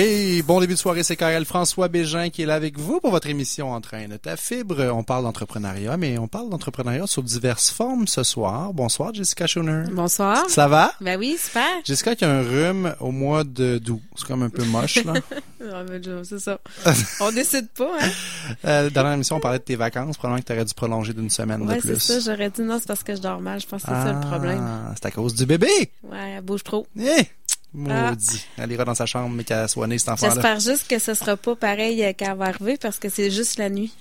[0.00, 3.10] Et bon début de soirée, c'est Karel François Bégin qui est là avec vous pour
[3.10, 4.92] votre émission Entraîne ta fibre.
[4.94, 8.72] On parle d'entrepreneuriat, mais on parle d'entrepreneuriat sous diverses formes ce soir.
[8.72, 9.90] Bonsoir, Jessica Schoner.
[9.90, 10.48] Bonsoir.
[10.48, 10.92] Ça va?
[11.00, 11.64] Ben oui, super.
[11.82, 14.00] Jessica qui a un rhume au mois de d'août.
[14.14, 15.14] C'est comme un peu moche, là.
[16.22, 16.60] C'est ça.
[17.20, 18.10] On décide pas, hein?
[18.66, 20.16] Euh, dans l'émission, on parlait de tes vacances.
[20.16, 21.98] Probablement que tu aurais dû prolonger d'une semaine ouais, de plus.
[21.98, 22.32] c'est ça.
[22.32, 23.60] J'aurais dit non, c'est parce que je dors mal.
[23.60, 24.60] Je pense que c'est ça le problème.
[24.62, 25.90] Ah, c'est à cause du bébé.
[26.04, 26.86] Ouais, elle bouge trop.
[26.96, 27.26] Eh!
[27.74, 28.46] Maudit.
[28.56, 30.34] Elle ira dans sa chambre, mais qu'elle soit née, cet enfant-là.
[30.34, 33.30] J'espère juste que ce sera pas pareil euh, quand elle va arriver parce que c'est
[33.30, 33.92] juste la nuit.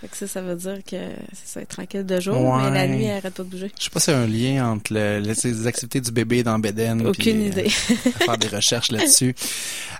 [0.00, 0.96] Fait que ça, ça veut dire que
[1.32, 3.70] ça va être tranquille de jour, mais la nuit, elle arrête pas de bouger.
[3.78, 6.58] Je sais pas s'il y a un lien entre le- les, activités du bébé dans
[6.58, 7.06] Beden.
[7.06, 7.68] Aucune puis, euh, idée.
[8.24, 9.34] faire des recherches là-dessus.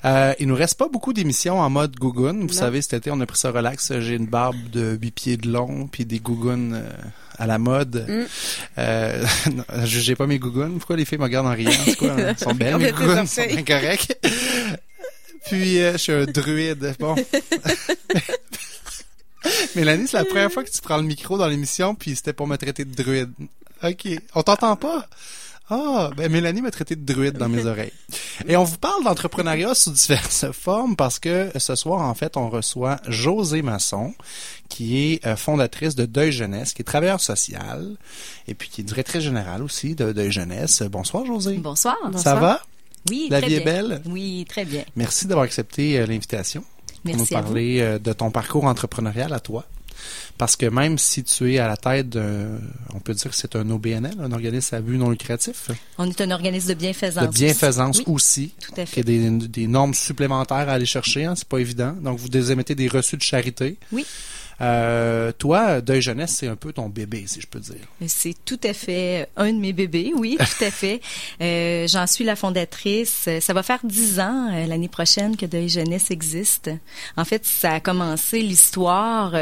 [0.04, 2.40] Euh, il nous reste pas beaucoup d'émissions en mode gougoune.
[2.42, 2.52] Vous Non.
[2.52, 3.92] savez, cet été, on a pris ça relax.
[4.00, 6.90] J'ai une barbe de 8 pieds de long, puis des gougounes euh,
[7.38, 8.04] à la mode.
[8.08, 8.24] Mm.
[8.78, 9.24] Euh,
[10.18, 10.76] pas mes gougounes.
[10.78, 11.70] Pourquoi les filles me regardent en riant?
[11.84, 12.14] C'est quoi?
[12.18, 13.26] Elles sont belles, mes gougounes?
[13.26, 13.54] sont orteils.
[13.62, 14.18] bien correctes.
[15.46, 16.94] Puis, euh, je suis un druide.
[16.98, 17.14] Bon.
[19.76, 22.46] Mélanie, c'est la première fois que tu prends le micro dans l'émission, puis c'était pour
[22.46, 23.30] me traiter de druide.
[23.82, 24.08] OK.
[24.34, 25.06] On t'entend pas?
[25.68, 27.92] Ah, ben Mélanie m'a traité de druide dans mes oreilles.
[28.46, 32.48] Et on vous parle d'entrepreneuriat sous diverses formes parce que ce soir, en fait, on
[32.48, 34.14] reçoit José Masson,
[34.68, 37.96] qui est euh, fondatrice de Deuil Jeunesse, qui est travailleur social
[38.46, 40.82] et puis qui est directrice générale aussi de Deuil Jeunesse.
[40.82, 41.54] Bonsoir, José.
[41.56, 41.96] Bonsoir.
[42.16, 42.60] Ça va?
[43.10, 44.02] Oui, La très vie est belle?
[44.06, 44.84] Oui, très bien.
[44.94, 46.62] Merci d'avoir accepté euh, l'invitation
[47.06, 47.46] pour nous Merci à vous.
[47.48, 49.64] parler euh, de ton parcours entrepreneurial à toi.
[50.38, 52.58] Parce que même si tu es à la tête d'un,
[52.94, 56.20] on peut dire que c'est un OBNL, un organisme à but non lucratif, On est
[56.20, 57.24] un organisme de bienfaisance.
[57.24, 59.00] de bienfaisance Oui, aussi, tout à fait.
[59.00, 61.94] a des, des normes supplémentaires à aller chercher, hein, c'est pas évident.
[62.02, 63.78] Donc vous émettez des reçus de charité.
[63.90, 64.04] Oui.
[64.60, 67.76] Euh, toi, Deuil Jeunesse, c'est un peu ton bébé, si je peux dire.
[68.06, 71.00] C'est tout à fait un de mes bébés, oui, tout à fait.
[71.40, 73.28] Euh, J'en suis la fondatrice.
[73.40, 76.70] Ça va faire dix ans euh, l'année prochaine que Deuil Jeunesse existe.
[77.16, 79.32] En fait, ça a commencé l'histoire.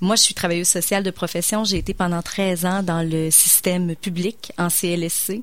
[0.00, 1.64] moi, je suis travailleuse sociale de profession.
[1.64, 5.42] J'ai été pendant 13 ans dans le système public en CLSC.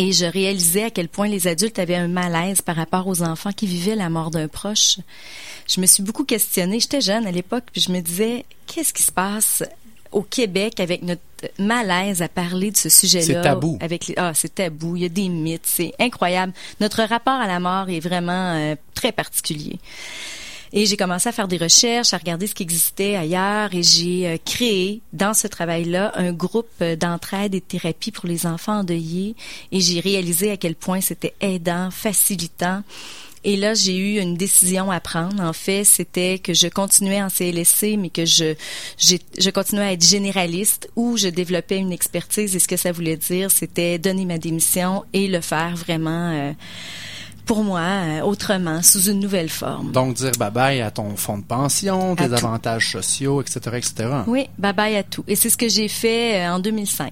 [0.00, 3.50] Et je réalisais à quel point les adultes avaient un malaise par rapport aux enfants
[3.52, 4.98] qui vivaient la mort d'un proche.
[5.66, 6.78] Je me suis beaucoup questionnée.
[6.78, 9.64] J'étais jeune à l'époque, puis je me disais, qu'est-ce qui se passe
[10.12, 11.20] au Québec avec notre
[11.58, 13.26] malaise à parler de ce sujet-là?
[13.26, 13.76] C'est tabou.
[13.80, 14.94] Avec les, ah, c'est tabou.
[14.94, 15.66] Il y a des mythes.
[15.66, 16.52] C'est incroyable.
[16.80, 19.80] Notre rapport à la mort est vraiment euh, très particulier.
[20.72, 24.28] Et j'ai commencé à faire des recherches, à regarder ce qui existait ailleurs et j'ai
[24.28, 29.34] euh, créé dans ce travail-là un groupe d'entraide et de thérapie pour les enfants endeuillés
[29.72, 32.82] et j'ai réalisé à quel point c'était aidant, facilitant.
[33.44, 35.42] Et là, j'ai eu une décision à prendre.
[35.42, 38.54] En fait, c'était que je continuais en CLSC, mais que je,
[38.98, 42.56] je continuais à être généraliste ou je développais une expertise.
[42.56, 46.52] Et ce que ça voulait dire, c'était donner ma démission et le faire vraiment euh,
[47.48, 49.90] pour moi, euh, autrement, sous une nouvelle forme.
[49.90, 53.94] Donc dire bye bye à ton fonds de pension, tes avantages sociaux, etc., etc.
[54.26, 55.24] Oui, bye bye à tout.
[55.26, 57.10] Et c'est ce que j'ai fait euh, en 2005.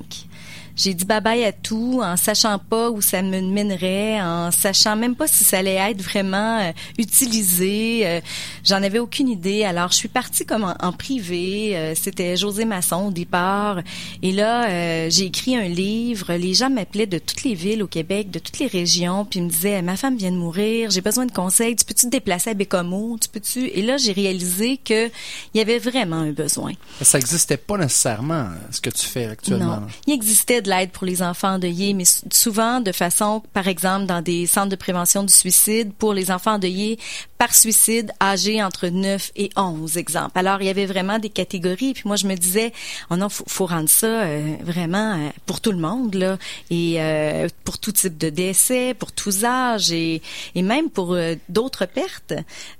[0.76, 4.94] J'ai dit bye bye à tout en sachant pas où ça me mènerait, en sachant
[4.94, 8.02] même pas si ça allait être vraiment euh, utilisé.
[8.06, 8.20] Euh,
[8.64, 9.64] J'en avais aucune idée.
[9.64, 11.76] Alors, je suis partie comme en, en privé.
[11.76, 13.80] Euh, C'était José Masson au départ.
[14.22, 16.34] Et là, j'ai écrit un livre.
[16.34, 19.44] Les gens m'appelaient de toutes les villes au Québec, de toutes les régions, puis ils
[19.44, 21.76] me disaient ma femme vient de mourir, j'ai besoin de conseils.
[21.76, 23.16] Tu peux-tu te déplacer à Bécomo?
[23.20, 26.72] Tu peux-tu Et là, j'ai réalisé que il y avait vraiment un besoin.
[27.00, 29.80] Ça n'existait pas nécessairement, ce que tu fais actuellement.
[29.80, 29.86] Non.
[30.06, 34.06] Il existait de l'aide pour les enfants endeuillés, mais sou- souvent de façon, par exemple,
[34.06, 36.98] dans des centres de prévention du suicide pour les enfants endeuillés
[37.38, 40.32] par suicide âgés entre 9 et 11, exemple.
[40.38, 41.92] Alors, il y avait vraiment des catégories.
[41.92, 42.72] Puis moi, je me disais,
[43.10, 46.38] oh non, faut, faut rendre ça euh, vraiment euh, pour tout le monde, là,
[46.70, 50.22] et euh, pour tout type de décès, pour tous âges, et,
[50.54, 52.32] et même pour euh, d'autres pertes.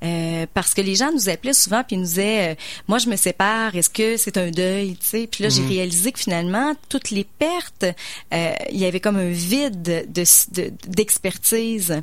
[0.03, 2.55] Euh, parce que les gens nous appelaient souvent puis nous disaient, euh,
[2.89, 5.29] moi, je me sépare, est-ce que c'est un deuil, tu sais?
[5.31, 9.31] Puis là, j'ai réalisé que finalement, toutes les pertes, euh, il y avait comme un
[9.31, 12.01] vide de de- d'expertise.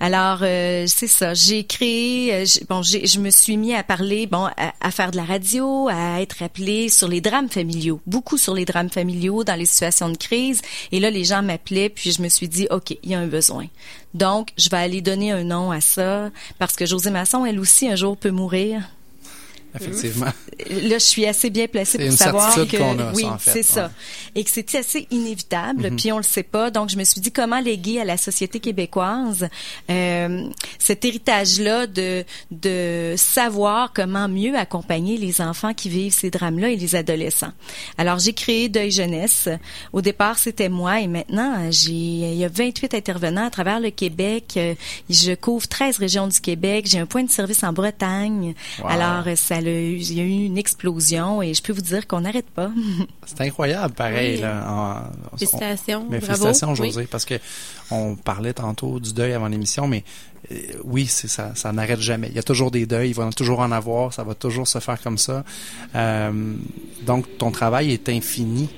[0.00, 1.34] Alors, euh, c'est ça.
[1.34, 5.16] J'ai créé, euh, bon, je me suis mis à parler, bon, à, à faire de
[5.16, 9.54] la radio, à être appelée sur les drames familiaux, beaucoup sur les drames familiaux dans
[9.54, 10.62] les situations de crise.
[10.92, 13.26] Et là, les gens m'appelaient, puis je me suis dit, ok, il y a un
[13.26, 13.66] besoin.
[14.14, 17.88] Donc, je vais aller donner un nom à ça parce que José Masson, elle aussi,
[17.88, 18.82] un jour peut mourir.
[19.74, 20.26] Effectivement.
[20.26, 23.62] Là, je suis assez bien placée pour savoir que a, ça, oui, en fait, c'est
[23.62, 23.90] ça, ouais.
[24.34, 25.90] et que c'était assez inévitable.
[25.90, 25.96] Mhm.
[25.96, 28.60] Puis on le sait pas, donc je me suis dit comment léguer à la société
[28.60, 29.48] québécoise
[29.90, 30.48] euh,
[30.78, 36.76] cet héritage-là de de savoir comment mieux accompagner les enfants qui vivent ces drames-là et
[36.76, 37.52] les adolescents.
[37.98, 39.48] Alors j'ai créé Deuil jeunesse.
[39.92, 43.90] Au départ, c'était moi, et maintenant j'ai il y a 28 intervenants à travers le
[43.90, 44.54] Québec.
[44.56, 44.74] Euh,
[45.10, 46.86] Je couvre 13 régions du Québec.
[46.88, 48.54] J'ai un point de service en Bretagne.
[48.80, 48.88] Wow.
[48.88, 49.36] Alors, euh,
[49.72, 52.70] eu- il y a eu une explosion et je peux vous dire qu'on n'arrête pas.
[53.26, 54.36] C'est incroyable, pareil.
[54.36, 54.40] Oui.
[54.42, 56.06] Là, En- on- Félicitations.
[56.10, 56.34] Mais bravo.
[56.44, 56.76] félicitations, Oui.
[56.92, 57.34] José, parce que
[57.90, 60.04] on parlait tantôt du deuil avant l'émission, mais
[60.52, 62.28] euh, oui, c'est ça, ça n'arrête jamais.
[62.28, 64.78] Il y a toujours des deuils, il va toujours en avoir, ça va toujours se
[64.78, 65.44] faire comme ça.
[65.94, 66.54] Euh,
[67.06, 68.68] donc, ton travail est infini,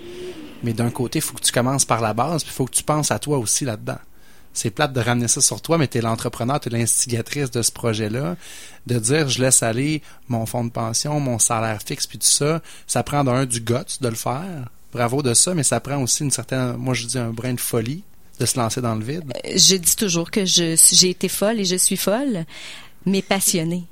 [0.62, 2.74] mais d'un côté, il faut que tu commences par la base, puis il faut que
[2.74, 3.98] tu penses à toi aussi là-dedans.
[4.56, 7.60] C'est plate de ramener ça sur toi, mais tu es l'entrepreneur, tu es l'instigatrice de
[7.60, 8.36] ce projet-là.
[8.86, 12.62] De dire, je laisse aller mon fonds de pension, mon salaire fixe, puis tout ça,
[12.86, 14.70] ça prend d'un du guts de le faire.
[14.92, 17.60] Bravo de ça, mais ça prend aussi une certaine, moi je dis un brin de
[17.60, 18.02] folie
[18.40, 19.30] de se lancer dans le vide.
[19.44, 22.44] Je dis toujours que j'ai été folle et je suis folle,
[23.04, 23.84] mais passionnée.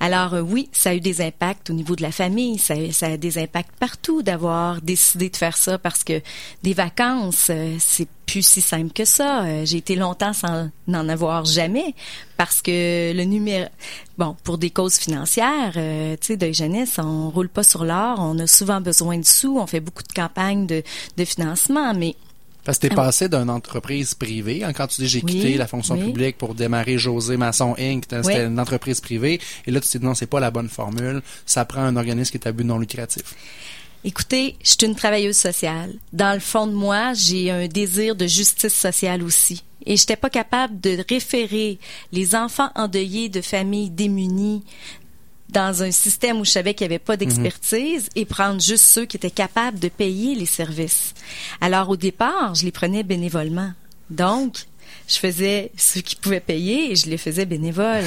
[0.00, 2.74] Alors euh, oui, ça a eu des impacts au niveau de la famille, ça,
[3.06, 6.20] a- des impacts partout d'avoir décidé de faire ça parce que
[6.62, 9.42] des vacances, euh, c'est plus si simple que ça.
[9.44, 11.94] Euh, J'ai été longtemps sans n'en avoir jamais
[12.36, 13.66] parce que le numéro,
[14.16, 18.18] bon, pour des causes financières, euh, tu sais, de jeunesse, on roule pas sur l'or,
[18.20, 22.14] on a souvent besoin de sous, on fait beaucoup de campagnes de financement, mais
[22.64, 23.06] Parce que t'es Ah oui.
[23.06, 26.04] passé d'une entreprise privée, hein, quand tu dis j'ai Oui, quitté la fonction oui.
[26.04, 30.04] publique pour démarrer José Masson Inc., c'était une entreprise privée, et là tu t'es dit
[30.04, 32.78] non, c'est pas la bonne formule, ça prend un organisme qui est à but non
[32.78, 33.22] lucratif.
[34.02, 35.92] Écoutez, je suis une travailleuse sociale.
[36.14, 39.62] Dans le fond de moi, j'ai un désir de justice sociale aussi.
[39.84, 41.78] Et j'étais pas capable de référer
[42.12, 44.62] les enfants endeuillés de familles démunies
[45.50, 49.06] dans un système où je savais qu'il n'y avait pas d'expertise et prendre juste ceux
[49.06, 51.14] qui étaient capables de payer les services.
[51.60, 53.72] Alors au départ, je les prenais bénévolement.
[54.10, 54.66] Donc,
[55.08, 58.04] je faisais ceux qui pouvaient payer et je les faisais bénévoles.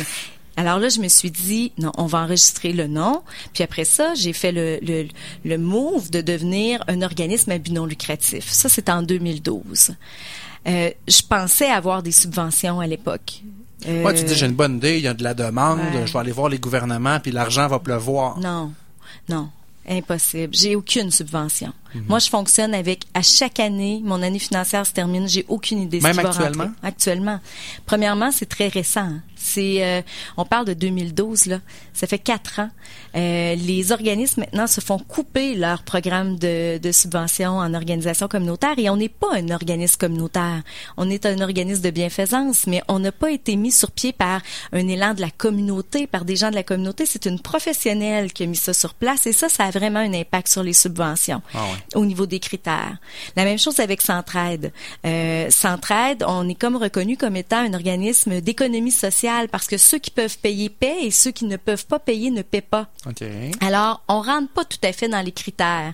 [0.55, 3.23] Alors là, je me suis dit, non, on va enregistrer le nom.
[3.53, 5.07] Puis après ça, j'ai fait le, le,
[5.43, 8.49] le move de devenir un organisme à but non lucratif.
[8.49, 9.95] Ça, c'était en 2012.
[10.67, 13.41] Euh, je pensais avoir des subventions à l'époque.
[13.87, 16.05] Euh, Ouais, tu dis j'ai une bonne idée, il y a de la demande, Ouais.
[16.07, 18.37] je vais aller voir les gouvernements, puis l'argent va pleuvoir.
[18.39, 18.71] Non,
[19.29, 19.49] non,
[19.89, 20.53] impossible.
[20.55, 21.73] J'ai aucune subvention.
[21.95, 22.05] Mhm.
[22.09, 25.99] Moi, je fonctionne avec, à chaque année, mon année financière se termine, j'ai aucune idée
[26.01, 26.71] Même ce qui actuellement?
[26.81, 27.39] Actuellement.
[27.85, 29.01] Premièrement, c'est très récent.
[29.01, 29.21] hein.
[29.43, 30.01] C'est, euh,
[30.37, 31.59] on parle de 2012 là.
[31.93, 32.69] Ça fait quatre ans.
[33.15, 38.73] Euh, les organismes maintenant se font couper leur programme de, de subvention en organisation communautaire
[38.77, 40.61] et on n'est pas un organisme communautaire.
[40.97, 44.41] On est un organisme de bienfaisance, mais on n'a pas été mis sur pied par
[44.71, 47.05] un élan de la communauté, par des gens de la communauté.
[47.05, 50.13] C'est une professionnelle qui a mis ça sur place et ça, ça a vraiment un
[50.13, 51.99] impact sur les subventions Ah ouais.
[51.99, 52.97] au niveau des critères.
[53.35, 54.71] La même chose avec Centraide.
[55.05, 59.99] Euh, Centraide, on est comme reconnu comme étant un organisme d'économie sociale parce que ceux
[59.99, 62.87] qui peuvent payer paient et ceux qui ne peuvent pas payer ne paient pas.
[63.61, 65.93] Alors, on rentre pas tout à fait dans les critères.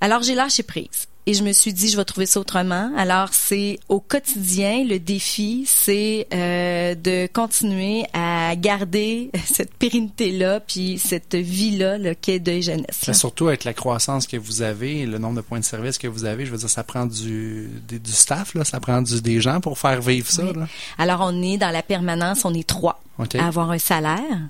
[0.00, 1.06] Alors, j'ai lâché prise.
[1.24, 2.90] Et je me suis dit, je vais trouver ça autrement.
[2.96, 10.98] Alors, c'est au quotidien, le défi, c'est euh, de continuer à garder cette pérennité-là, puis
[10.98, 13.12] cette vie-là, le quai de jeunesse.
[13.12, 16.24] Surtout avec la croissance que vous avez, le nombre de points de service que vous
[16.24, 19.60] avez, je veux dire, ça prend du, du staff, là, ça prend du, des gens
[19.60, 20.42] pour faire vivre ça.
[20.42, 20.52] Oui.
[20.56, 20.66] Là.
[20.98, 23.36] Alors, on est dans la permanence, on est trois OK.
[23.36, 24.40] à avoir un salaire.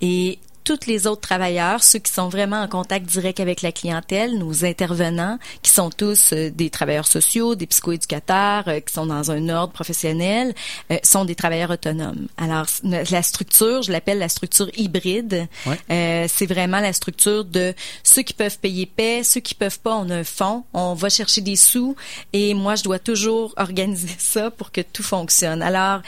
[0.00, 4.36] Et tous les autres travailleurs, ceux qui sont vraiment en contact direct avec la clientèle,
[4.36, 9.30] nos intervenants, qui sont tous euh, des travailleurs sociaux, des psychoéducateurs, euh, qui sont dans
[9.30, 10.54] un ordre professionnel,
[10.92, 12.28] euh, sont des travailleurs autonomes.
[12.36, 15.46] Alors, la structure, je l'appelle la structure hybride.
[15.66, 15.78] Ouais.
[15.90, 19.96] Euh, c'est vraiment la structure de ceux qui peuvent payer paix, ceux qui peuvent pas,
[19.96, 21.96] on a un fonds, on va chercher des sous
[22.32, 25.62] et moi, je dois toujours organiser ça pour que tout fonctionne.
[25.62, 26.02] Alors,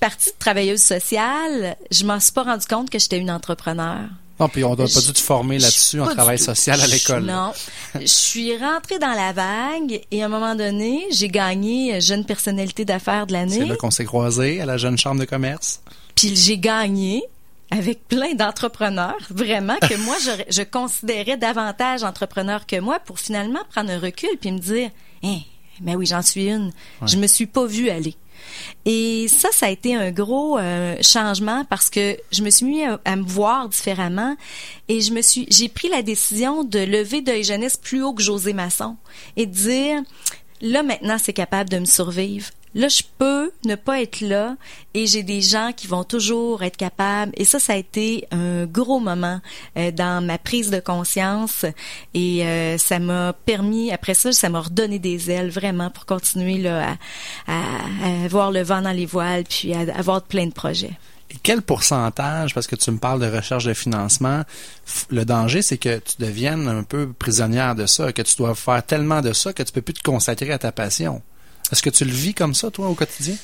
[0.00, 4.00] partie de travailleuse sociale, je m'en suis pas rendu compte que j'étais une entrepreneur.
[4.40, 7.24] Non, puis on doit pas dû te former là-dessus en travail social à l'école.
[7.24, 7.52] Non.
[7.94, 12.24] Je suis rentrée dans la vague et à un moment donné, j'ai gagné euh, jeune
[12.24, 13.64] personnalité d'affaires de C'est l'année.
[13.66, 15.82] là qu'on s'est croisés à la jeune chambre de commerce.
[16.14, 17.22] Puis j'ai gagné
[17.70, 20.16] avec plein d'entrepreneurs, vraiment, que moi,
[20.48, 24.90] je considérais davantage entrepreneurs que moi pour finalement prendre un recul puis me dire,
[25.22, 25.38] hein,
[25.82, 26.72] mais oui, j'en suis une.
[27.06, 28.16] Je me suis pas vue aller.
[28.84, 32.84] Et ça, ça a été un gros euh, changement parce que je me suis mis
[32.84, 34.36] à, me voir différemment
[34.88, 38.22] et je me suis, j'ai pris la décision de lever Deuil Jeunesse plus haut que
[38.22, 38.96] José Masson
[39.36, 40.02] et de dire,
[40.60, 44.56] là maintenant, c'est capable de me survivre Là, je peux ne pas être là
[44.94, 47.32] et j'ai des gens qui vont toujours être capables.
[47.36, 49.40] Et ça, ça a été un gros moment
[49.76, 51.64] euh, dans ma prise de conscience
[52.14, 56.58] et euh, ça m'a permis, après ça, ça m'a redonné des ailes vraiment pour continuer
[56.58, 56.96] là,
[57.46, 60.96] à, à, avoir le vent dans les voiles puis à, avoir plein de projets.
[61.32, 64.42] Et quel pourcentage, parce que tu me parles de recherche de financement,
[65.10, 68.84] le danger, c'est que tu deviennes un peu prisonnière de ça, que tu dois faire
[68.84, 71.22] tellement de ça que tu peux plus te consacrer à ta passion?
[71.72, 73.36] Est-ce que tu le vis comme ça, toi, au quotidien?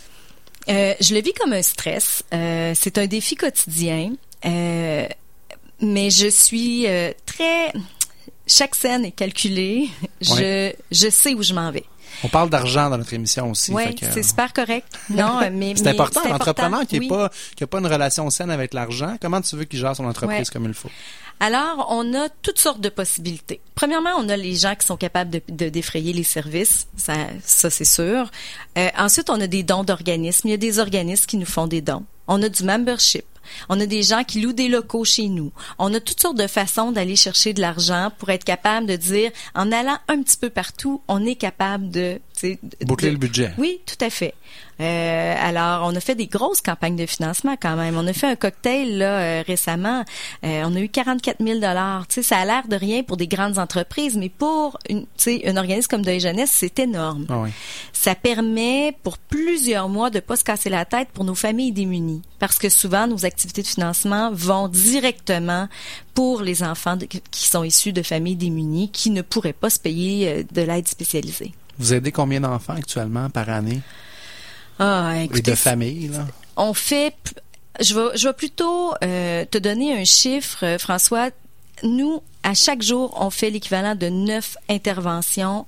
[0.68, 2.24] Euh, je le vis comme un stress.
[2.34, 4.12] Euh, c'est un défi quotidien.
[4.44, 5.06] Euh,
[5.80, 6.86] mais je suis
[7.24, 7.72] très...
[8.48, 9.88] Chaque scène est calculée.
[10.20, 11.84] Je, je sais où je m'en vais.
[12.22, 13.72] On parle d'argent dans notre émission aussi.
[13.72, 14.86] Oui, c'est super correct.
[15.10, 16.26] Non, mais c'est important.
[16.28, 19.64] L'entrepreneur qui n'a pas qui a pas une relation saine avec l'argent, comment tu veux
[19.64, 20.90] qu'il gère son entreprise comme il faut?
[21.38, 23.60] Alors, on a toutes sortes de possibilités.
[23.74, 27.14] Premièrement, on a les gens qui sont capables de, de défrayer les services, ça,
[27.44, 28.30] ça c'est sûr.
[28.78, 30.48] Euh, ensuite, on a des dons d'organismes.
[30.48, 32.04] Il y a des organismes qui nous font des dons.
[32.26, 33.24] On a du membership.
[33.68, 35.52] On a des gens qui louent des locaux chez nous.
[35.78, 39.30] On a toutes sortes de façons d'aller chercher de l'argent pour être capable de dire,
[39.54, 42.20] en allant un petit peu partout, on est capable de...
[42.82, 43.52] Boucler le budget.
[43.58, 44.34] Oui, tout à fait.
[44.80, 47.96] Euh, alors, on a fait des grosses campagnes de financement quand même.
[47.96, 50.04] On a fait un cocktail là euh, récemment.
[50.44, 52.06] Euh, on a eu 44 000 dollars.
[52.08, 55.56] Tu sais, ça a l'air de rien pour des grandes entreprises, mais pour une, un
[55.56, 57.26] organisme comme Deuil Jeunesse, c'est énorme.
[57.28, 57.50] Ah oui.
[57.92, 62.22] Ça permet pour plusieurs mois de pas se casser la tête pour nos familles démunies,
[62.38, 65.68] parce que souvent nos activités de financement vont directement
[66.14, 66.98] pour les enfants
[67.30, 71.52] qui sont issus de familles démunies qui ne pourraient pas se payer de l'aide spécialisée.
[71.78, 73.80] Vous aidez combien d'enfants actuellement par année?
[74.78, 76.26] Ah, écoutez, Et de famille, là?
[76.56, 77.14] On fait,
[77.80, 81.30] je vais, je vais plutôt euh, te donner un chiffre, euh, François.
[81.82, 85.66] Nous, à chaque jour, on fait l'équivalent de neuf interventions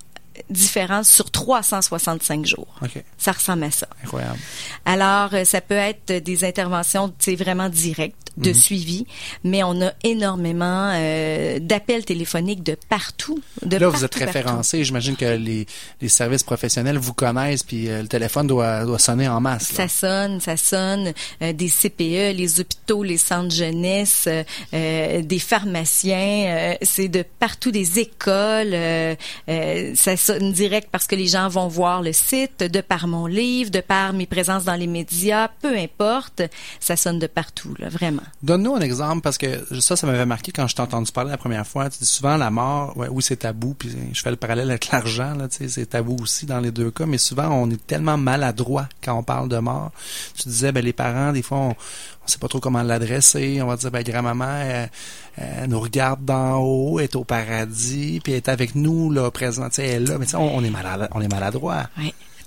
[0.50, 2.68] différentes sur 365 jours.
[2.82, 3.02] Okay.
[3.18, 3.88] Ça ressemble à ça.
[4.04, 4.38] Incroyable.
[4.84, 8.54] Alors, euh, ça peut être des interventions, vraiment directes de mhm.
[8.54, 9.06] suivi,
[9.44, 13.40] mais on a énormément euh, d'appels téléphoniques de partout.
[13.64, 14.84] De Là, vous êtes référencé.
[14.84, 15.66] J'imagine que les,
[16.00, 19.72] les services professionnels vous connaissent, puis euh, le téléphone doit, doit sonner en masse.
[19.72, 21.12] Ça sonne, ça sonne.
[21.42, 24.28] Euh, des CPE, les hôpitaux, les centres jeunesse,
[24.72, 28.76] des pharmaciens, c'est de partout, des écoles.
[29.94, 33.70] ça sonne direct parce que les gens vont voir le site, de par mon livre,
[33.70, 36.42] de par mes présences dans les médias, peu importe,
[36.80, 38.22] ça sonne de partout, là, vraiment.
[38.42, 41.38] Donne-nous un exemple, parce que ça, ça m'avait marqué quand je t'ai entendu parler la
[41.38, 41.90] première fois.
[41.90, 45.34] Tu dis souvent la mort, oui, c'est tabou, puis je fais le parallèle avec l'argent,
[45.34, 48.16] là, tu sais, c'est tabou aussi dans les deux cas, mais souvent, on est tellement
[48.16, 49.92] maladroit quand on parle de mort.
[50.36, 51.76] Tu disais, ben, les parents, des fois, on,
[52.26, 53.60] sait pas trop comment l'adresser.
[53.62, 54.88] On va dire, ben, grand-maman,
[55.36, 59.68] elle, nous regarde d'en haut, est au paradis, puis elle est avec nous, là, présent,
[59.68, 60.72] tu sais, elle est là, mais tu sais, on, est
[61.12, 61.88] on est maladroit.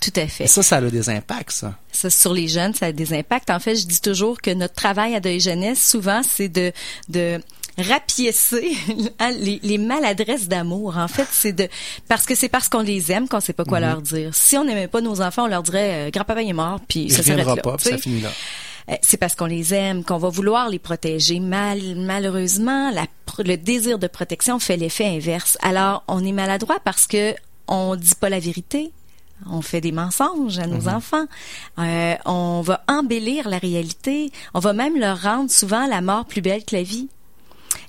[0.01, 0.47] Tout à fait.
[0.47, 1.75] ça, ça a des impacts, ça.
[1.91, 3.51] Ça, sur les jeunes, ça a des impacts.
[3.51, 6.73] En fait, je dis toujours que notre travail à Deuil Jeunesse, souvent, c'est de,
[7.07, 7.39] de
[7.77, 8.71] rapiécer
[9.39, 10.97] les, les, maladresses d'amour.
[10.97, 11.69] En fait, c'est de
[12.07, 13.85] parce que c'est parce qu'on les aime qu'on sait pas quoi mhm.
[13.85, 14.33] leur dire.
[14.33, 17.21] Si on n'aimait pas nos enfants, on leur dirait euh, grand-papa est mort, puis ça
[17.21, 17.55] s'arrête là.
[17.57, 18.31] Pas, ça finit là.
[18.89, 21.39] Euh, c'est parce qu'on les aime qu'on va vouloir les protéger.
[21.39, 23.05] Mal, malheureusement, la,
[23.37, 25.59] le désir de protection fait l'effet inverse.
[25.61, 27.35] Alors, on est maladroit parce que
[27.67, 28.91] on dit pas la vérité,
[29.49, 30.95] on fait des mensonges à nos mhm.
[30.95, 31.25] enfants.
[31.79, 34.31] Euh, on va embellir la réalité.
[34.53, 37.09] On va même leur rendre souvent la mort plus belle que la vie.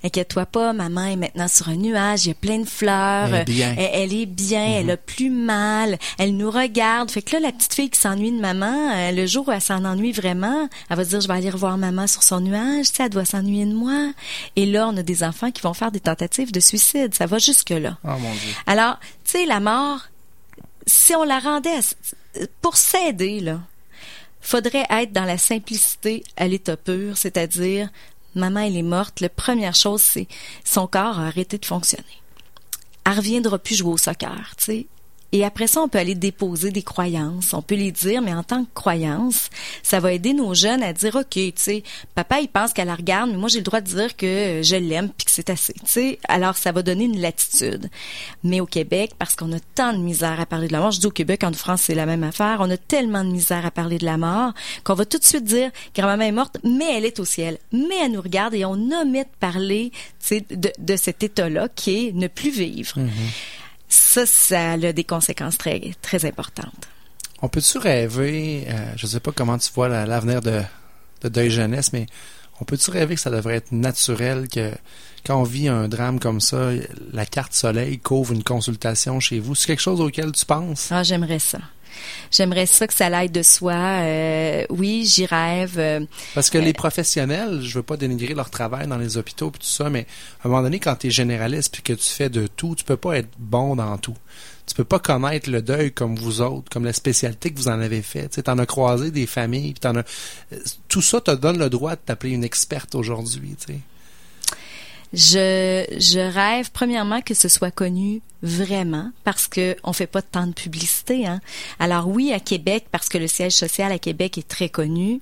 [0.04, 3.32] Inquiète-toi pas, maman est maintenant sur un nuage, il y a plein de fleurs.
[3.32, 3.74] Elle est bien.
[3.76, 4.90] Elle, est bien, elle mhm.
[4.90, 7.10] a plus mal, elle nous regarde.
[7.10, 9.60] Fait que là, la petite fille qui s'ennuie de maman, euh, le jour où elle
[9.60, 12.86] s'en ennuie vraiment, elle va se dire, je vais aller revoir maman sur son nuage,
[12.86, 14.12] tu sais, elle doit s'ennuyer de moi.
[14.56, 17.14] Et là, on a des enfants qui vont faire des tentatives de suicide.
[17.14, 17.98] Ça va jusque-là.
[18.04, 18.54] Oh mon Dieu.
[18.66, 20.00] Alors, tu sais, la mort,
[20.86, 21.80] si on la rendait
[22.60, 23.60] pour s'aider là,
[24.40, 27.88] faudrait être dans la simplicité à l'état pur, c'est-à-dire
[28.34, 30.28] maman elle est morte, la première chose c'est
[30.64, 32.22] son corps a arrêté de fonctionner.
[33.04, 34.86] Elle reviendra plus jouer au soccer, tu sais.
[35.32, 37.54] Et après ça, on peut aller déposer des croyances.
[37.54, 39.48] On peut les dire, mais en tant que croyance,
[39.82, 41.82] ça va aider nos jeunes à dire, OK, tu sais,
[42.14, 44.76] papa, il pense qu'elle la regarde, mais moi, j'ai le droit de dire que je
[44.76, 45.72] l'aime puis que c'est assez.
[45.72, 47.88] Tu sais, alors ça va donner une latitude.
[48.44, 51.00] Mais au Québec, parce qu'on a tant de misère à parler de la mort, je
[51.00, 53.70] dis au Québec, en France, c'est la même affaire, on a tellement de misère à
[53.70, 54.52] parler de la mort
[54.84, 57.56] qu'on va tout de suite dire, grand-maman est morte, mais elle est au ciel.
[57.72, 61.68] Mais elle nous regarde et on omet de parler, tu sais, de, de cet état-là
[61.74, 62.98] qui est ne plus vivre.
[62.98, 63.61] Mm-hmm
[64.12, 66.88] ça, ça a des conséquences très, très importantes.
[67.40, 70.62] On peut-tu rêver, euh, je ne sais pas comment tu vois l'avenir de,
[71.22, 72.06] de Deuil Jeunesse, mais
[72.60, 74.70] on peut-tu rêver que ça devrait être naturel que
[75.24, 76.70] quand on vit un drame comme ça,
[77.12, 79.54] la carte soleil couvre une consultation chez vous?
[79.54, 80.92] C'est quelque chose auquel tu penses?
[80.92, 81.58] Ah, j'aimerais ça.
[82.30, 83.74] J'aimerais ça que ça l'aide de soi.
[83.74, 85.78] Euh, oui, j'y rêve.
[85.78, 86.00] Euh,
[86.34, 89.66] Parce que les professionnels, je veux pas dénigrer leur travail dans les hôpitaux et tout
[89.66, 90.06] ça, mais
[90.42, 92.84] à un moment donné, quand tu es généraliste puis que tu fais de tout, tu
[92.84, 94.16] peux pas être bon dans tout.
[94.66, 97.80] Tu peux pas connaître le deuil comme vous autres, comme la spécialité que vous en
[97.80, 98.28] avez fait.
[98.42, 99.92] Tu en as croisé des familles, as...
[100.88, 103.56] tout ça te donne le droit de t'appeler une experte aujourd'hui.
[103.58, 103.78] Tu sais.
[105.12, 110.46] Je, je rêve premièrement que ce soit connu vraiment parce que on fait pas tant
[110.46, 111.26] de publicité.
[111.26, 111.40] Hein.
[111.78, 115.20] Alors oui, à Québec, parce que le siège social à Québec est très connu,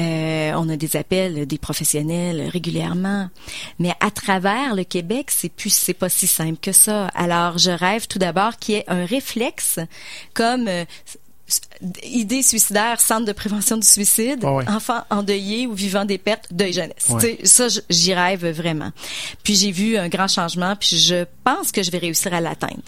[0.00, 3.28] euh, on a des appels des professionnels régulièrement.
[3.78, 7.08] Mais à travers le Québec, c'est plus, c'est pas si simple que ça.
[7.08, 9.78] Alors je rêve tout d'abord qu'il y ait un réflexe
[10.34, 10.84] comme euh,
[12.04, 17.10] idées suicidaires, centre de prévention du suicide, enfants endeuillés ou vivant des pertes, deuil jeunesse.
[17.44, 18.90] Ça, j'y rêve vraiment.
[19.42, 22.82] Puis j'ai vu un grand changement, puis je pense que je vais réussir à l'atteindre.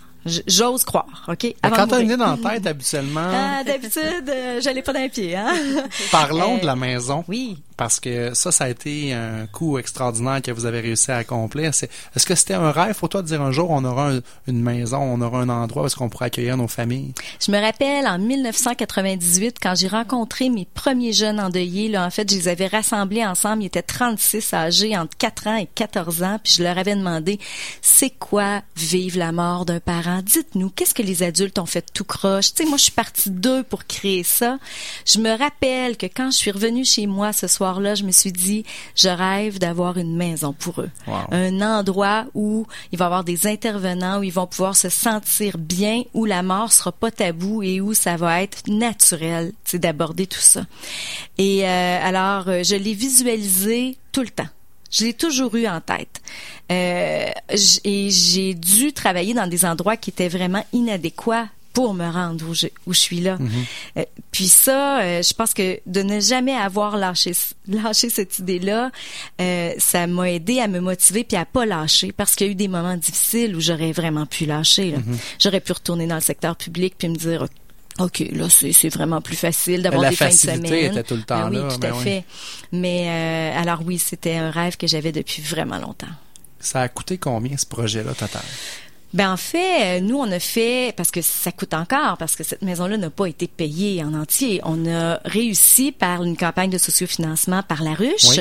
[0.47, 1.54] J'ose croire, OK?
[1.62, 3.30] Avant quand t'as une idée dans la tête, habituellement...
[3.30, 5.52] Ah, d'habitude, euh, j'allais pas d'un pied, hein?
[6.11, 7.25] Parlons de la maison.
[7.28, 11.16] Oui parce que ça, ça a été un coup extraordinaire que vous avez réussi à
[11.16, 11.71] accomplir.
[11.71, 14.12] Est-ce que c'était un rêve pour toi de dire un jour on aura
[14.47, 17.12] une maison, on aura un endroit où est-ce qu'on pourra accueillir nos familles?
[17.45, 21.88] Je me rappelle en 1998 quand j'ai rencontré mes premiers jeunes endeuillés.
[21.88, 23.62] Là, en fait, je les avais rassemblés ensemble.
[23.62, 26.38] Ils étaient 36 âgés entre 4 ans et 14 ans.
[26.43, 27.38] Puis je leur avais demandé
[27.83, 30.21] c'est quoi vivre la mort d'un parent?
[30.23, 32.54] Dites-nous, qu'est-ce que les adultes ont fait tout croche?
[32.54, 34.59] Tu sais, moi, je suis partie d'eux pour créer ça.
[35.07, 38.12] Je me rappelle que quand je suis revenue chez moi ce soir là je me
[38.12, 40.90] suis dit, je rêve d'avoir une maison pour eux.
[41.30, 45.59] Un endroit où il va y avoir des intervenants, où ils vont pouvoir se sentir
[45.59, 50.26] bien, où la mort sera pas tabou et où ça va être naturel, c'est d'aborder
[50.26, 50.66] tout ça.
[51.38, 54.49] Et euh, alors, euh, je l'ai visualisé tout le temps.
[54.90, 56.21] Je l'ai toujours eu en tête.
[56.71, 57.30] Euh,
[57.85, 62.54] et j'ai dû travailler dans des endroits qui étaient vraiment inadéquats pour me rendre où
[62.54, 63.37] je, où je suis là.
[63.37, 63.50] Mhm.
[63.99, 67.33] Euh, puis ça, euh, je pense que de ne jamais avoir lâché,
[67.69, 68.90] lâché cette idée-là,
[69.40, 72.52] euh, ça m'a aidé à me motiver puis à pas lâcher parce qu'il y a
[72.52, 74.93] eu des moments difficiles où j'aurais vraiment pu lâcher.
[74.93, 75.19] Mhm.
[75.40, 77.49] J'aurais pu retourner dans le secteur public puis me dire
[77.99, 80.64] OK, là, c'est vraiment plus facile d'avoir des fins de semaine.
[80.66, 81.69] était tout le temps ah oui, là.
[81.69, 82.25] tout à ben fait.
[82.73, 83.09] Mais
[83.57, 86.09] alors oui, c'était un rêve que j'avais depuis vraiment longtemps.
[86.59, 88.43] Ça a coûté combien ce projet-là total?
[89.14, 92.62] Ben en fait, nous on a fait parce que ça coûte encore parce que cette
[92.62, 94.61] maison-là n'a pas été payée en entier.
[94.64, 98.40] On a réussi par une campagne de sociofinancement par la ruche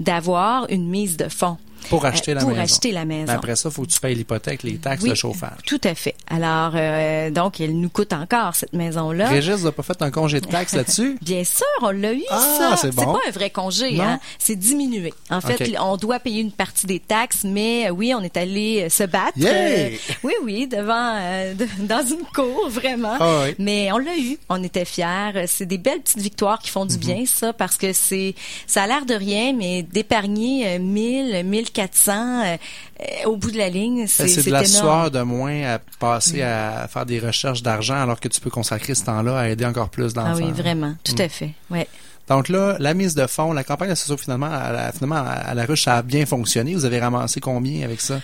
[0.00, 1.58] d'avoir une mise de fonds.
[1.90, 2.62] Pour acheter la pour maison.
[2.62, 3.24] acheter la maison.
[3.28, 5.58] Mais après ça, faut que tu payes l'hypothèque, les taxes, oui, le chauffage.
[5.66, 6.14] Tout à fait.
[6.28, 9.28] Alors, euh, donc, elle nous coûte encore, cette maison-là.
[9.28, 11.18] Régis n'a pas fait un congé de taxes là-dessus?
[11.22, 12.76] Bien sûr, on l'a eu, ah, ça.
[12.76, 13.12] c'est bon.
[13.12, 14.18] pas un vrai congé, hein.
[14.38, 15.12] C'est diminué.
[15.30, 15.74] En fait, Okay.
[15.78, 19.04] on doit payer une partie des taxes, mais euh, oui, on est allé euh, se
[19.04, 19.36] battre.
[19.38, 19.52] Yeah!
[19.54, 19.90] euh,
[20.24, 23.16] oui, oui, devant, euh, de- dans une cour, vraiment.
[23.20, 23.54] Ah oui.
[23.58, 24.36] Mais on l'a eu.
[24.48, 25.44] On était fiers.
[25.46, 26.72] C'est des belles petites victoires qui Mhm.
[26.72, 28.34] font du bien, ça, parce que c'est,
[28.66, 31.44] ça a l'air de rien, mais d'épargner euh, 1000,
[31.76, 32.56] 1400, euh,
[33.00, 36.42] euh, au bout de la ligne, Ben, c'est, de la sueur de moins à passer
[36.42, 39.88] à faire des recherches d'argent alors que tu peux consacrer ce temps-là à aider encore
[39.88, 40.32] plus d'enfants.
[40.34, 41.50] Ah oui, vraiment, tout à fait.
[41.70, 41.88] Ouais.
[42.28, 45.52] Donc là, la mise de fonds, la campagne de socio finalement à la, finalement à
[45.54, 46.74] la ruche, ça a bien fonctionné.
[46.74, 48.20] Vous avez ramassé combien avec ça?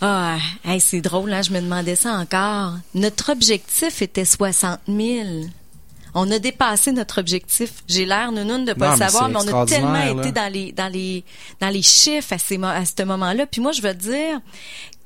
[0.00, 2.74] Ah, hey, c'est drôle, hein, je me demandais ça encore.
[2.94, 4.98] Notre objectif était 60 000.
[6.14, 7.82] On a dépassé notre objectif.
[7.88, 10.10] J'ai l'air nounoune de pas Non, le savoir, mais, on a tellement là.
[10.10, 11.24] été dans les dans les
[11.60, 13.46] dans les chiffres à, ces, mo- à ce moment-là.
[13.46, 14.40] Puis moi, je veux dire,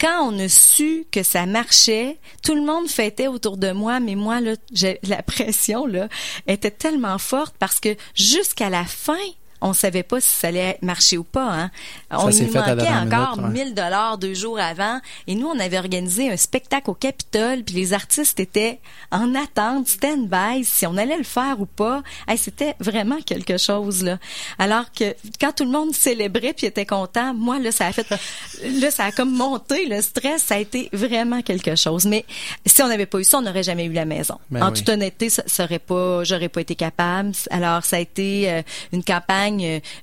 [0.01, 4.15] quand on a su que ça marchait, tout le monde fêtait autour de moi, mais
[4.17, 6.09] moi là, j'ai- la pression là
[6.49, 9.15] était tellement forte parce que jusqu'à la fin,
[9.61, 11.51] on savait pas si ça allait marcher ou pas.
[11.53, 11.71] Hein.
[12.11, 13.65] on nous manquait encore minute, ouais.
[13.65, 17.75] 1000 dollars deux jours avant et nous on avait organisé un spectacle au Capitole puis
[17.75, 18.79] les artistes étaient
[19.11, 24.03] en attente stand-by si on allait le faire ou pas Hey, c'était vraiment quelque chose
[24.03, 24.19] là
[24.59, 28.07] alors que quand tout le monde célébrait puis était content moi là ça a fait
[28.65, 32.25] là ça a comme monté le stress ça a été vraiment quelque chose mais
[32.65, 34.75] si on n'avait pas eu ça on n'aurait jamais eu la maison Ben en oui.
[34.75, 39.05] toute honnêteté ça serait pas j'aurais pas été capable alors ça a été euh, une
[39.05, 39.46] campagne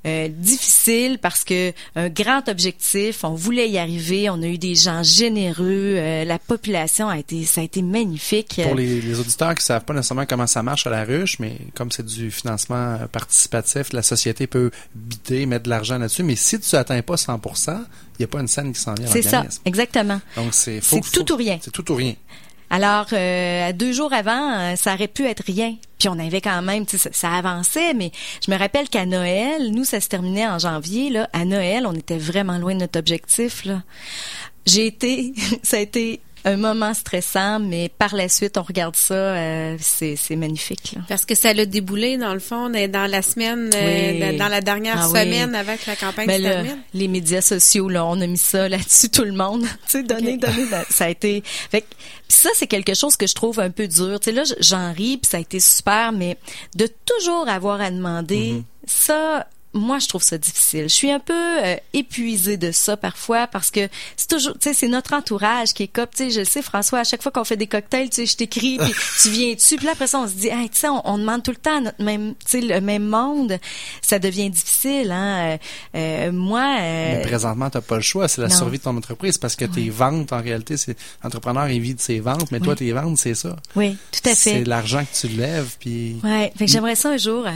[0.06, 4.76] euh, difficile parce que un grand objectif on voulait y arriver on a eu des
[4.76, 9.56] gens généreux euh, la population a été ça a été magnifique Pour les, les auditeurs
[9.56, 12.98] qui savent pas nécessairement comment ça marche à la ruche, mais comme c'est du financement
[13.02, 16.24] euh, participatif, la société peut bider, mettre de l'argent là-dessus.
[16.24, 17.82] Mais si tu atteins pas 100 il
[18.20, 21.34] n'y a pas une scène qui s'en vient c'est ça exactement Donc c'est tout faut-
[21.34, 21.60] ou rien.
[21.62, 22.14] C'est tout ou rien.
[22.74, 25.76] Alors, euh, deux jours avant, euh, ça aurait pu être rien.
[26.00, 28.12] Puis on avait quand même, ça, ça avançait, mais
[28.44, 31.30] je me rappelle qu'à Noël, nous, ça se terminait en janvier, là.
[31.34, 33.84] À Noël, on était vraiment loin de notre objectif, là.
[34.66, 39.14] J'ai été, ça a été un moment stressant, mais par la suite, on regarde ça,
[39.14, 40.94] euh, c'est, c'est magnifique.
[40.96, 41.02] Là.
[41.08, 45.00] Parce que ça l'a déboulé, dans le fond, dans la semaine, euh, dans la dernière
[45.00, 46.78] ah semaine avec avant que la campagne ben se termine.
[46.94, 49.64] Les médias sociaux, là, on a mis ça là-dessus, tout le monde.
[49.86, 51.44] tu sais, donner, donner, ça a été...
[51.46, 51.88] Fait que,
[52.28, 54.20] ça, c'est quelque chose que je trouve un peu dur.
[54.20, 56.38] Tu sais, là, j'en ris, puis ça a été super, mais
[56.76, 58.64] de toujours avoir à demander, mm-hmm.
[58.86, 60.84] ça, moi, je trouve ça difficile.
[60.84, 64.74] Je suis un peu euh, épuisée de ça parfois parce que c'est toujours, tu sais,
[64.74, 66.10] c'est notre entourage qui est cop.
[66.16, 68.26] Tu sais, je le sais, François, à chaque fois qu'on fait des cocktails, tu sais,
[68.28, 70.80] je t'écris, puis tu viens dessus, puis là après ça, on se dit, hey, tu
[70.80, 73.58] sais, on, demande tout le temps notre même, tu sais, le même monde.
[74.02, 75.54] Ça devient difficile, hein.
[75.54, 75.58] Euh,
[75.96, 76.78] euh moi.
[76.80, 78.28] Euh, Mais présentement, t'as pas le choix.
[78.28, 81.82] C'est la survie de ton entreprise parce que tes ventes, en réalité, c'est l'entrepreneur il
[81.82, 83.56] vit de ses ventes, mais toi, tes ventes, c'est ça.
[83.76, 84.36] Oui, tout à fait.
[84.36, 86.18] C'est l'argent que tu lèves, puis.
[86.24, 86.52] Ouais.
[86.56, 87.48] Fait que j'aimerais ça un jour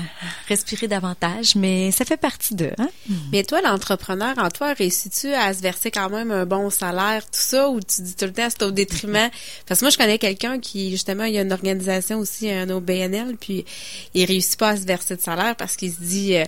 [0.47, 2.71] respirer davantage, mais ça fait partie de.
[2.77, 2.89] Hein?
[3.31, 7.31] Mais toi, l'entrepreneur, en toi, réussis-tu à se verser quand même un bon salaire, tout
[7.33, 9.29] ça, ou tu dis tout le temps c'est au détriment?
[9.67, 12.69] Parce que moi, je connais quelqu'un qui, justement, il y a une organisation aussi, un
[12.69, 13.65] OBNL, puis
[14.13, 16.43] il réussit pas à se verser de salaire parce qu'il se dit, euh,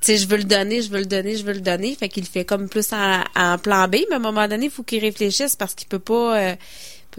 [0.00, 1.94] tu sais, je veux le donner, je veux le donner, je veux le donner.
[1.94, 4.82] Fait qu'il fait comme plus en, plan B, mais à un moment donné, il faut
[4.82, 6.38] qu'il réfléchisse parce qu'il peut pas...
[6.38, 6.56] Euh,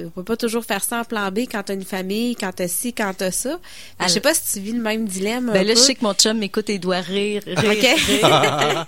[0.05, 2.67] on peut pas toujours faire ça en plan B quand t'as une famille, quand t'as
[2.67, 3.59] ci, quand t'as ça.
[4.01, 5.51] Je sais pas si tu vis le même dilemme.
[5.51, 7.55] Ben là, je sais que mon chum m'écoute et doit rire, rire,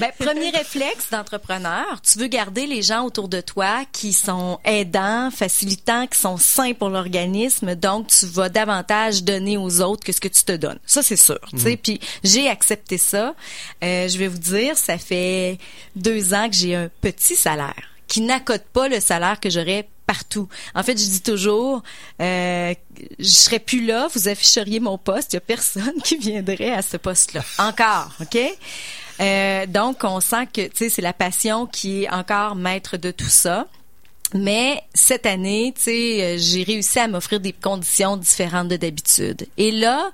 [0.00, 5.30] ben, premier réflexe d'entrepreneur, tu veux garder les gens autour de toi qui sont aidants,
[5.30, 10.20] facilitants, qui sont sains pour l'organisme, donc tu vas davantage donner aux autres que ce
[10.20, 10.78] que tu te donnes.
[10.86, 11.40] Ça, c'est sûr.
[11.50, 11.78] Tu sais, mm.
[11.78, 13.34] puis j'ai accepté ça.
[13.82, 15.58] Euh, je vais vous dire, ça fait
[15.96, 20.48] deux ans que j'ai un petit salaire qui n'accote pas le salaire que j'aurais partout.
[20.74, 21.84] En fait, je dis toujours,
[22.20, 22.74] euh,
[23.20, 26.82] je serais plus là, vous afficheriez mon poste, il y a personne qui viendrait à
[26.82, 27.44] ce poste-là.
[27.58, 28.36] Encore, ok?
[29.20, 33.12] Euh, donc, on sent que, tu sais, c'est la passion qui est encore maître de
[33.12, 33.68] tout ça.
[34.34, 39.46] Mais cette année, tu sais, euh, j'ai réussi à m'offrir des conditions différentes de d'habitude.
[39.58, 40.10] Et là,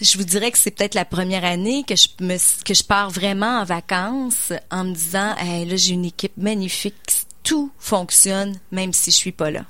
[0.00, 3.10] je vous dirais que c'est peut-être la première année que je me que je pars
[3.10, 8.92] vraiment en vacances en me disant, hey, là j'ai une équipe magnifique tout fonctionne même
[8.92, 9.64] si je suis pas là.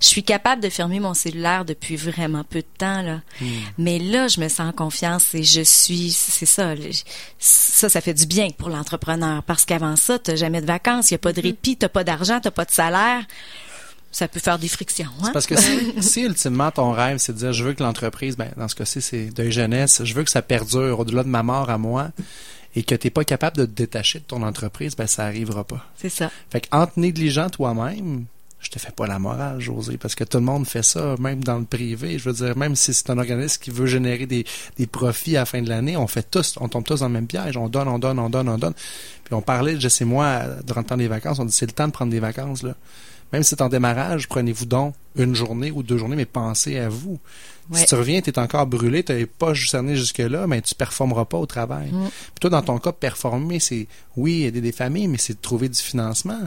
[0.00, 3.20] Je suis capable de fermer mon cellulaire depuis vraiment peu de temps là.
[3.40, 3.46] Hmm.
[3.76, 6.74] Mais là, je me sens en confiance et je suis c'est ça
[7.38, 11.14] ça ça fait du bien pour l'entrepreneur parce qu'avant ça, tu jamais de vacances, il
[11.14, 11.44] y a pas de mm-hmm.
[11.44, 13.24] répit, tu pas d'argent, tu pas de salaire
[14.12, 15.10] ça peut faire des frictions.
[15.22, 15.30] Hein?
[15.32, 15.54] Parce que
[16.00, 19.00] si, ultimement ton rêve, c'est de dire je veux que l'entreprise, ben, dans ce cas-ci,
[19.00, 22.10] c'est de jeunesse, je veux que ça perdure au-delà de ma mort à moi,
[22.74, 25.64] et que tu n'es pas capable de te détacher de ton entreprise, ben ça arrivera
[25.64, 25.84] pas.
[25.96, 26.30] C'est ça.
[26.50, 28.26] Fait qu'en te négligent toi-même,
[28.60, 31.42] je te fais pas la morale, José, parce que tout le monde fait ça, même
[31.42, 32.18] dans le privé.
[32.18, 34.44] Je veux dire, même si c'est un organisme qui veut générer des,
[34.76, 37.12] des profits à la fin de l'année, on fait tous, on tombe tous dans le
[37.12, 37.56] même piège.
[37.56, 38.74] On donne, on donne, on donne, on donne.
[39.24, 41.72] Puis on parlait, je sais moi, durant le temps des vacances, on dit c'est le
[41.72, 42.74] temps de prendre des vacances, là.
[43.32, 46.88] Même si c'est en démarrage, prenez-vous donc une journée ou deux journées, mais pensez à
[46.88, 47.18] vous.
[47.72, 51.24] Si tu reviens, tu es encore brûlé, tu n'avais pas cerné jusque-là, mais tu performeras
[51.24, 51.90] pas au travail.
[51.92, 52.08] Mm.
[52.08, 55.68] Puis toi, dans ton cas, performer, c'est, oui, aider des familles, mais c'est de trouver
[55.68, 56.40] du financement.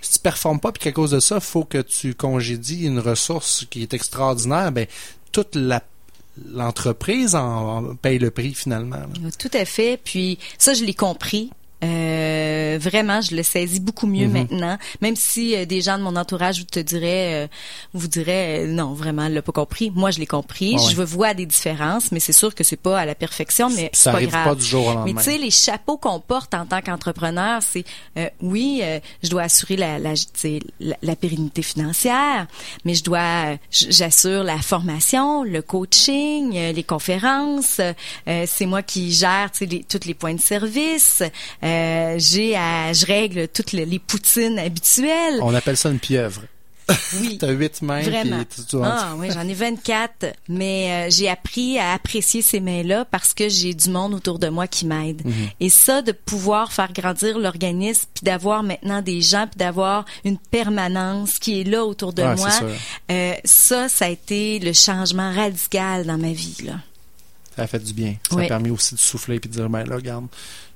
[0.00, 3.64] Si tu performes pas, puis qu'à cause de ça, faut que tu congédies une ressource
[3.70, 4.86] qui est extraordinaire, ben
[5.30, 5.82] toute la
[6.52, 8.98] l'entreprise en, paye le prix finalement.
[9.38, 9.98] Tout à fait.
[10.02, 11.50] Puis ça, je l'ai compris.
[11.84, 14.32] Euh, vraiment, je le saisis beaucoup mieux mhm.
[14.32, 14.78] maintenant.
[15.00, 17.48] Même si euh, des gens de mon entourage vous te diraient, euh,
[17.92, 19.90] vous diraient, euh, non, vraiment, elle l'a pas compris.
[19.94, 20.76] Moi, je l'ai compris.
[20.78, 24.12] Je vois des différences, mais c'est sûr que c'est pas à la perfection, mais ça
[24.12, 24.48] pas grave.
[24.48, 25.04] pas du jour au lendemain.
[25.04, 27.84] Mais tu sais, les chapeaux qu'on porte en tant qu'entrepreneur, c'est
[28.40, 28.82] oui,
[29.22, 30.14] je dois assurer la, la,
[30.80, 32.46] la, la, pérennité financière,
[32.84, 37.80] mais je dois, j'assure la formation, le coaching, les conférences.
[38.26, 41.22] c'est moi qui gère, tu sais, tous les points de service.
[41.66, 45.40] Euh, j'ai à, je règle toutes les, poutines habituelles.
[45.42, 46.42] On appelle ça une pieuvre.
[47.20, 47.38] Oui.
[47.40, 48.02] T'as huit mains.
[48.02, 48.42] Vraiment.
[48.84, 50.26] ah oui, j'en ai 24.
[50.48, 54.48] Mais euh, j'ai appris à apprécier ces mains-là parce que j'ai du monde autour de
[54.48, 55.24] moi qui m'aide.
[55.24, 55.32] Mhm.
[55.60, 60.38] Et ça, de pouvoir faire grandir l'organisme, puis d'avoir maintenant des gens, puis d'avoir une
[60.38, 62.50] permanence qui est là autour de moi,
[63.10, 66.58] euh, ça, ça a été le changement radical dans ma vie.
[66.64, 66.74] Là.
[67.56, 68.16] Ça a fait du bien.
[68.30, 70.26] Ça a permis aussi de souffler puis de dire, ben là, regarde,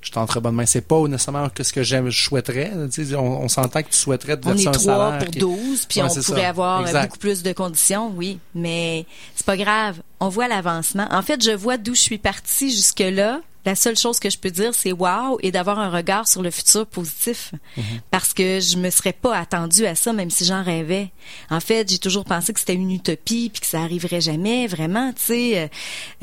[0.01, 0.65] je suis en très bonne main.
[0.65, 2.73] C'est pas nécessairement ce que j'aime, je souhaiterais.
[3.15, 5.19] on, on s'entend que tu souhaiterais te verser on est un salaire.
[5.19, 8.39] pour 12, puis on pourrait avoir beaucoup plus de conditions, oui.
[8.55, 10.01] Mais c'est pas grave.
[10.21, 11.07] On voit l'avancement.
[11.11, 14.51] En fait, je vois d'où je suis partie jusque-là la seule chose que je peux
[14.51, 17.53] dire, c'est wow et d'avoir un regard sur le futur positif.
[17.77, 17.85] Mhm.
[18.11, 21.11] Parce que je me serais pas attendue à ça, même si j'en rêvais.
[21.51, 25.13] En fait, j'ai toujours pensé que c'était une utopie puis que ça arriverait jamais, vraiment,
[25.13, 25.59] tu sais.
[25.59, 25.69] Euh,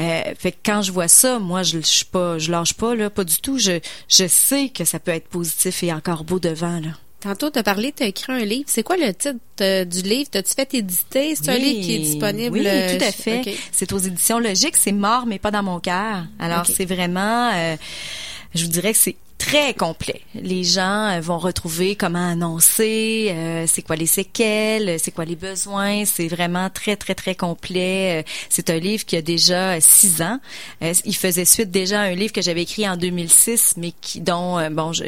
[0.02, 2.95] euh, fait que quand je vois ça, moi, je, je suis pas, je lâche pas,
[2.95, 3.58] là, pas du tout.
[3.58, 6.91] Je, je sais que ça peut être positif et encore beau devant, là.
[7.20, 8.66] Tantôt, tu as parlé, tu as écrit un livre.
[8.68, 10.30] C'est quoi le titre euh, du livre?
[10.30, 11.36] T'as-tu fait éditer?
[11.36, 12.58] C'est un livre qui est disponible?
[12.58, 13.58] Oui, euh, tout à fait.
[13.72, 14.78] C'est aux éditions Logiques.
[14.78, 16.26] C'est mort, mais pas dans mon cœur.
[16.38, 17.76] Alors, c'est vraiment, euh,
[18.54, 20.21] je vous dirais que c'est très complet.
[20.36, 25.36] Les gens euh, vont retrouver comment annoncer, euh, c'est quoi les séquelles, c'est quoi les
[25.36, 26.06] besoins.
[26.06, 28.21] C'est vraiment très, très, très complet.
[28.21, 30.39] Euh, C'est un livre qui a déjà euh, six ans.
[30.82, 34.21] Euh, il faisait suite déjà à un livre que j'avais écrit en 2006, mais qui,
[34.21, 35.04] dont, euh, bon, je,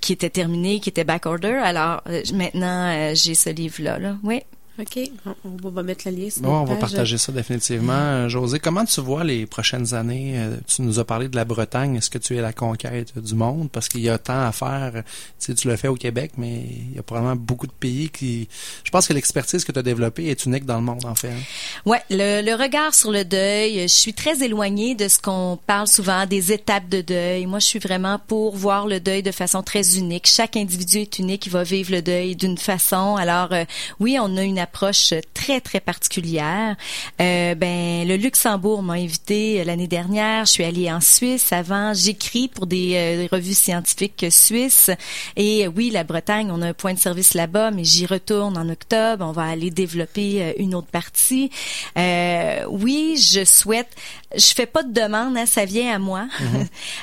[0.00, 1.58] qui était terminé, qui était backorder.
[1.62, 3.98] Alors, euh, maintenant, euh, j'ai ce livre-là.
[3.98, 4.16] Là.
[4.22, 4.42] Oui.
[4.80, 4.98] OK.
[5.24, 5.34] On,
[5.64, 7.92] on va mettre le lien sur Bon, on va partager ça définitivement.
[7.92, 10.32] Euh, José, comment tu vois les prochaines années?
[10.36, 11.94] Euh, Tu nous as parlé de la Bretagne.
[11.96, 13.70] Est-ce que tu es à la conquête du monde?
[13.70, 14.92] Parce qu'il y a tant à faire.
[14.94, 15.00] Tu
[15.38, 18.48] sais, tu l'as fait au Québec, mais il y a probablement beaucoup de pays qui...
[18.82, 21.30] Je pense que l'expertise que tu as développée est unique dans le monde, en fait.
[21.30, 21.42] hein.
[21.86, 25.86] Ouais, le, le regard sur le deuil, je suis très éloignée de ce qu'on parle
[25.86, 27.46] souvent des étapes de deuil.
[27.46, 30.26] Moi, je suis vraiment pour voir le deuil de façon très unique.
[30.26, 33.14] Chaque individu est unique, il va vivre le deuil d'une façon.
[33.16, 33.64] Alors, euh,
[34.00, 36.76] oui, on a une approche très très particulière.
[37.20, 40.46] Euh, ben, le Luxembourg m'a invité euh, l'année dernière.
[40.46, 41.52] Je suis allée en Suisse.
[41.52, 44.90] Avant, j'écris pour des, euh, des revues scientifiques suisses.
[45.36, 48.56] Et euh, oui, la Bretagne, on a un point de service là-bas, mais j'y retourne
[48.56, 49.24] en octobre.
[49.24, 51.50] On va aller développer une autre partie.
[51.96, 53.88] Euh, oui, je souhaite.
[54.36, 56.26] Je fais pas de demande, hein, ça vient à moi.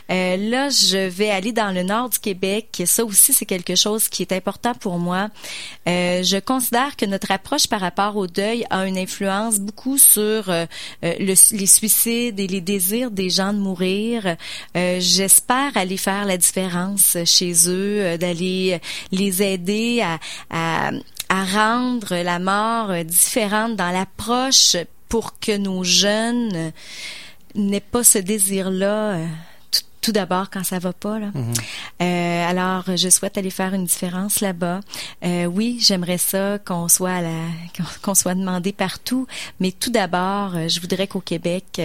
[0.09, 2.81] Euh, là, je vais aller dans le nord du Québec.
[2.85, 5.29] Ça aussi, c'est quelque chose qui est important pour moi.
[5.87, 10.49] Euh, je considère que notre approche par rapport au deuil a une influence beaucoup sur
[10.49, 10.65] euh,
[11.03, 14.35] euh, le- les suicides et les désirs des gens de mourir.
[14.77, 18.79] Euh, J'espère aller faire la différence chez eux, d'aller
[19.11, 20.91] les aider à, à,
[21.29, 24.77] à rendre la mort différente dans l'approche
[25.09, 26.71] pour que nos jeunes
[27.55, 29.17] n'aient pas ce désir-là.
[30.01, 31.27] Tout- d'abord quand ça va pas là.
[32.01, 34.79] Euh, alors je souhaite aller faire une différence là-bas.
[35.23, 37.29] Euh, oui, j'aimerais ça qu'on soit à la
[38.03, 39.27] qu'on- soit demandé partout,
[39.59, 41.81] mais tout d'abord, euh, je voudrais qu'au Québec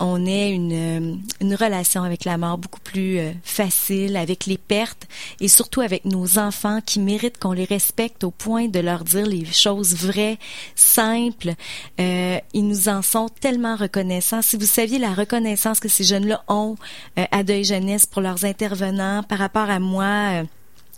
[0.00, 4.58] on ait une, euh, une relation avec la mort beaucoup plus euh, facile, avec les
[4.58, 5.08] pertes
[5.40, 9.26] et surtout avec nos enfants qui méritent qu'on les respecte au point de leur dire
[9.26, 10.38] les choses vraies,
[10.74, 11.54] simples.
[12.00, 14.42] Euh, ils nous en sont tellement reconnaissants.
[14.42, 16.76] Si vous saviez la reconnaissance que ces jeunes-là ont
[17.18, 20.44] euh, à Deuil Jeunesse pour leurs intervenants par rapport à moi, euh,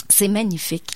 [0.08, 0.90] c'est magnifique.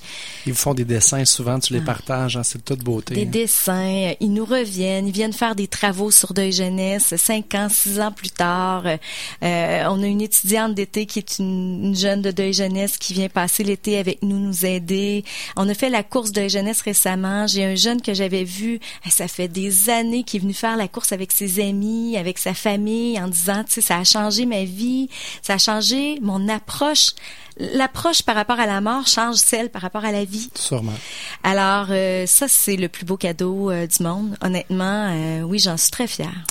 [0.46, 3.14] Ils font des dessins, souvent tu les partages, hein, c'est de toute beauté.
[3.14, 3.30] Des hein.
[3.30, 8.00] dessins, ils nous reviennent, ils viennent faire des travaux sur Deuil Jeunesse, cinq ans, six
[8.00, 8.84] ans plus tard.
[8.86, 13.14] Euh, on a une étudiante d'été qui est une, une jeune de Deuil Jeunesse qui
[13.14, 15.24] vient passer l'été avec nous, nous aider.
[15.56, 17.46] On a fait la course Deuil Jeunesse récemment.
[17.46, 20.76] J'ai un jeune que j'avais vu, eh, ça fait des années qu'il est venu faire
[20.76, 24.46] la course avec ses amis, avec sa famille, en disant, tu sais, ça a changé
[24.46, 25.08] ma vie,
[25.42, 27.10] ça a changé mon approche.
[27.56, 30.50] L'approche par rapport à la mort change celle par rapport à la vie.
[30.54, 30.92] Sûrement.
[31.42, 34.36] Alors, euh, ça, c'est le plus beau cadeau euh, du monde.
[34.42, 36.44] Honnêtement, euh, oui, j'en suis très fière.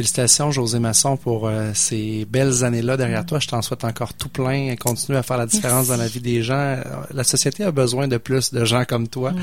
[0.00, 3.38] Félicitations, José Masson, pour euh, ces belles années-là derrière toi.
[3.38, 4.74] Je t'en souhaite encore tout plein.
[4.76, 5.90] Continue à faire la différence Merci.
[5.90, 6.78] dans la vie des gens.
[7.12, 9.34] La société a besoin de plus de gens comme toi.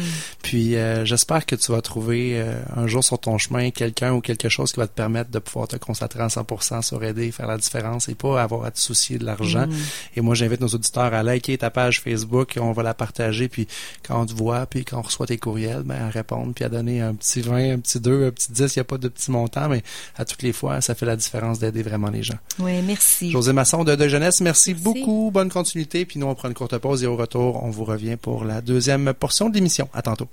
[0.42, 4.20] Puis euh, j'espère que tu vas trouver euh, un jour sur ton chemin quelqu'un ou
[4.20, 7.46] quelque chose qui va te permettre de pouvoir te concentrer à 100% sur aider, faire
[7.46, 9.68] la différence et pas avoir à te soucier de l'argent.
[10.16, 12.58] Et moi, j'invite nos auditeurs à liker ta page Facebook.
[12.60, 13.48] On va la partager.
[13.48, 13.68] Puis
[14.02, 16.70] quand on te voit, puis quand on reçoit tes courriels, ben, à répondre, puis à
[16.70, 18.76] donner un petit 20, un petit 2, un petit 10.
[18.76, 19.84] Il n'y a pas de petit montant, mais
[20.18, 22.38] à toutes les fois, ça fait la différence d'aider vraiment les gens.
[22.60, 23.32] Oui, merci.
[23.32, 24.84] José Masson de De Jeunesse, merci, Merci.
[24.84, 25.30] beaucoup.
[25.32, 26.06] Bonne continuité.
[26.06, 28.62] Puis nous, on prend une courte pause et au retour, on vous revient pour la
[28.62, 29.90] deuxième portion de l'émission.
[29.94, 30.28] À tantôt.